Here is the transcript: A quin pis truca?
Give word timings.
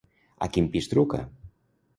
A 0.45 0.47
quin 0.55 0.71
pis 0.77 0.89
truca? 0.95 1.23